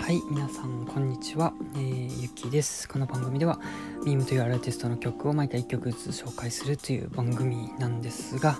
[0.00, 2.88] はい皆さんこんにちは、えー、ゆきです。
[2.88, 3.60] この番組では
[4.04, 8.58] ミームというアーティストの曲を毎回1曲ずつ紹介するという番組なんですが、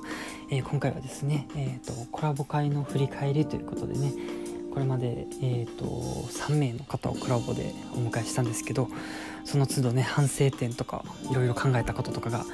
[0.51, 4.13] えー、今回はですね、えーと、コラボ会の振り返りということでね
[4.73, 8.89] これまで、えーと、3名の方をコラボでお迎えしたんですけど
[9.45, 12.45] その都度ね反省点とかいろいろ考えたこととかが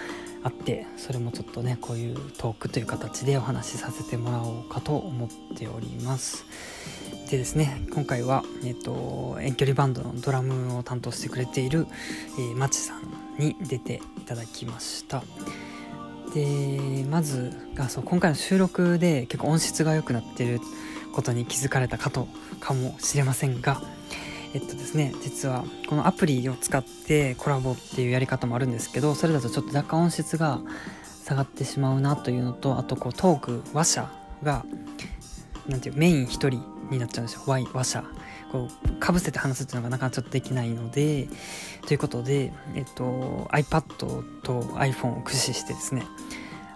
[0.43, 6.47] あってそれもちょっとねこういうトークという形でお話しさせてもらおうかと思っております。
[7.31, 11.89] でですね今回は、えーと、遠距離バンドのドラムを担当してくれている、
[12.39, 15.25] えー、マチさんに出ていただきました。
[16.33, 20.61] でまずあそう今回の収録で結構音質が良くなってる
[21.17, 22.29] ことに気づかれたかと
[22.61, 23.81] かもしれませんが
[24.53, 30.61] えっとですね実はこのアプリを使ってコラボっていうやり方もあるんですけどそれだとちょっと若干音質が
[31.25, 34.11] 下がってしまうなというのとあとこうトーク話者
[34.43, 34.67] が
[35.67, 36.51] なんていうメイン1人
[36.91, 37.41] になっちゃうんですよ。
[37.47, 38.05] 話者
[38.53, 41.29] こうかぶせて話すっていうのがなかなかちょっとできないので
[41.87, 43.83] ということで、えっと、iPad
[44.43, 46.05] と iPhone を駆使してですね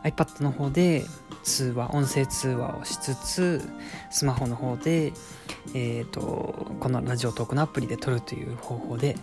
[0.02, 1.04] iPad の方で
[1.42, 3.62] 通話音声通話をしつつ
[4.10, 5.12] スマホの方で
[5.74, 9.16] えーと、このラジオトークのアプリで撮るという方法で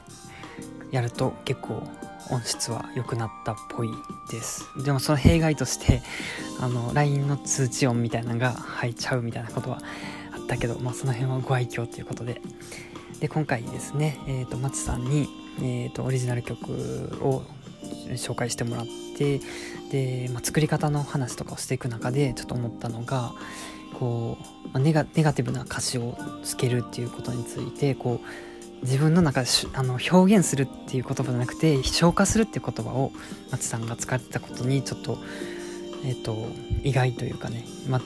[0.92, 1.84] やると結構
[2.30, 3.90] 音質は良くなったっぽい
[4.32, 4.66] です。
[4.84, 6.02] でもその弊害として
[6.60, 9.80] あの LINE の通知音みたいなのが入っちゃうみたいなことは
[10.34, 12.42] あったけど、まあ、その辺はご愛嬌ということで。
[13.20, 17.44] で今回ですね、えーと、松さんに、えーとオリジナル曲を
[18.14, 18.86] 紹介してもらっ
[19.18, 19.40] て
[19.92, 23.34] で、まあ、作り方の話とかをしていく中でちょっと思ったのが
[24.00, 28.28] こう、まあ、ネガネガティブな歌詞をつけるっていうことについてこう
[28.84, 33.12] 自分の中であの表現するっていう言葉じゃなくて消化するっていう言葉を
[33.52, 35.18] 松さんが使ってたことにちょっと,、
[36.06, 36.36] えーと、
[36.84, 38.00] 意外というかね、ま、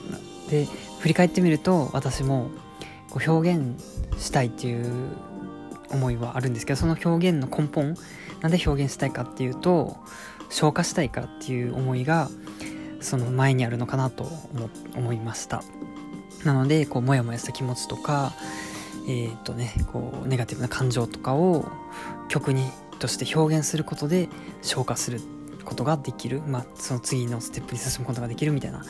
[0.48, 0.66] で
[1.00, 2.50] 振り返ってみると私も
[3.10, 3.82] こう表現
[4.18, 4.90] したいっていう
[5.92, 7.94] 思いはあるんですけどその表現の根本
[8.40, 9.96] なんで表現したいかっていうと
[10.50, 12.28] 消化したいからっていう思いが
[13.00, 14.26] その前にあるのかなと
[14.94, 15.62] 思いました。
[16.44, 18.32] なのでこうモヤモヤした気持ちとか
[19.08, 21.66] えっ、とねこうネガティブな感情とかを
[22.28, 22.64] 曲に
[22.98, 24.28] として表現することで
[24.62, 25.20] 消化する
[25.64, 28.84] ことができる、まあ、その次のステップに進むことができるみたいな。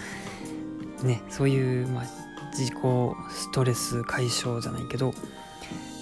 [1.02, 2.04] ねそういう、まあ、
[2.56, 2.74] 自己
[3.30, 5.12] ストレス解消じゃないけど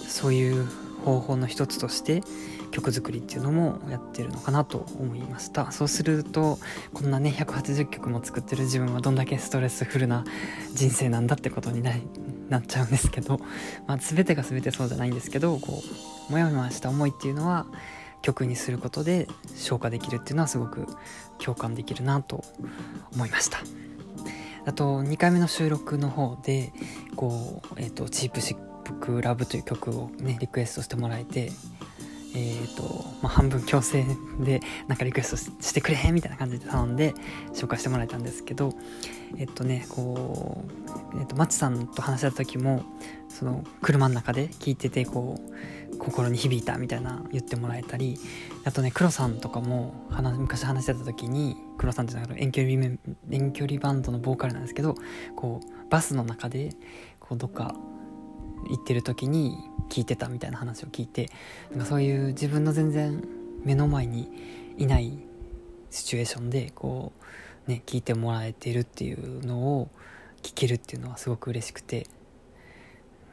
[0.07, 0.69] そういう
[1.05, 2.23] 方法の一つとして
[2.71, 5.73] 曲作りっていうのもやってるのかなと思いました。
[5.73, 6.59] そうすると
[6.95, 10.25] こんなね180曲も作ってる自分はどんだけストレスフルな
[10.75, 11.93] 人生なんだってことにな
[12.49, 13.39] なっちゃうんですけど、
[13.87, 15.83] まあ、全てが全てそうじゃないんですけどこ
[16.29, 17.67] うモヤモヤした思いっていうのは
[18.23, 20.87] 曲にすることで消化できるっていうのはすごく
[21.39, 22.45] 共感できるなと
[23.15, 23.59] 思いました。
[24.67, 26.73] あと2回目の収録の方で
[27.17, 31.51] こう、えーと、チープシップラブという曲をねリクエストしてもらえて
[32.33, 34.05] えーとまあ、半分強制
[34.39, 37.13] でなんかリクエストしてくれみたいな感じで頼んで
[37.53, 38.73] 紹介してもらえたんですけど
[39.37, 40.65] えっとねこ
[41.17, 42.85] う、えっと、マチさんと話した時も
[43.29, 45.41] その車の中で聞いててこ
[45.93, 48.17] う心に響いたみたいな言ってもらえたり
[48.65, 52.97] あとね黒さんとかも話昔話してた時に黒さんっていうのは遠距離
[53.31, 54.95] 遠距離バンドのボーカルなんですけど
[55.35, 56.71] こうバスの中で
[57.19, 57.75] こうどっか
[58.69, 59.57] 行ってる時に
[59.89, 61.31] 聞いてたみたいな話を聞いて
[61.71, 63.23] なんかそういう自分の全然
[63.65, 64.31] 目の前に
[64.79, 65.19] いない
[65.91, 67.13] シチュエーションでこ
[67.67, 69.89] うね聞いてもらえてるっていうのを
[70.43, 72.07] 聞けるっていうのはすごく嬉しくて、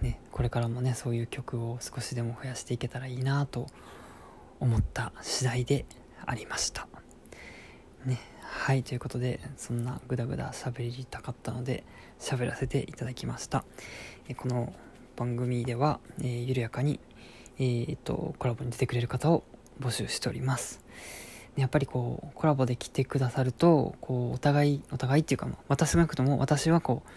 [0.01, 3.67] ね、これからもねそういう曲を少しでも増やしていけたらいいなと
[4.59, 5.85] 思った次第で
[6.25, 6.87] ありました。
[8.05, 11.83] ね、はいということでそんなグダグダ喋りたかったので
[12.19, 13.65] 喋らせていただきました
[14.37, 14.73] この
[15.17, 16.99] 番組では、えー、緩やかに、
[17.57, 19.43] えーと、コラボに出てくれる方を
[19.81, 20.79] 募集しております。
[21.57, 27.09] やっぱりこうコラボで来てくださるとこうお互いお互いっていうか私少なくとも私はこう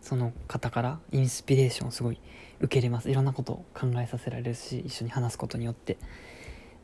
[0.00, 2.20] その方からインスピレーションをすごい
[2.60, 3.10] 受けれます。
[3.10, 5.98] いろんなことを考えさせられるし一緒に話すことによって。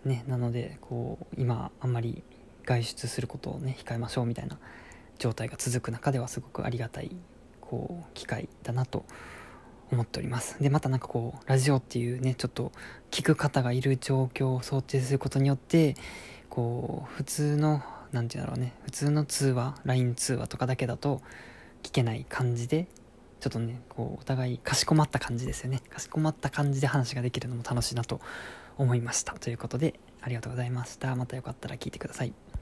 [0.05, 2.25] ねなのでこう今あんまり
[2.65, 4.59] 外出することをね控えましょうみたいな
[5.19, 7.15] 状態が続く中ではすごくありがたい
[7.61, 9.05] こう機会だなと
[9.93, 10.57] 思っております。
[10.61, 12.73] でまたなんかこうラジオっていうねちょっと
[13.11, 15.95] 聞く方がいる状況を想定することによって
[16.49, 21.21] こう普通の何て言うんだろうね普通の通話 LINE 通話とかだけだと
[21.83, 22.87] 聞けない感じで
[23.41, 25.81] ちょっとねこうお互いかしこまった感じですよね。
[25.91, 28.21] かしこまった感じで話ができるのも楽しいなと
[28.79, 29.35] 思いました。
[29.35, 31.15] ということでありがとうございました。
[31.15, 32.33] またよかったら聞いてください。